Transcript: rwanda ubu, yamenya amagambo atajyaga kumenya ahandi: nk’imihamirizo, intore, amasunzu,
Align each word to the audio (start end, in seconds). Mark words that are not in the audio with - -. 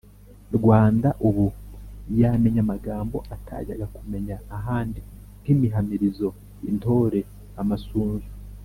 rwanda 0.57 1.09
ubu, 1.27 1.47
yamenya 2.19 2.59
amagambo 2.65 3.17
atajyaga 3.35 3.85
kumenya 3.95 4.35
ahandi: 4.57 4.99
nk’imihamirizo, 5.41 6.29
intore, 6.69 7.21
amasunzu, 7.61 8.29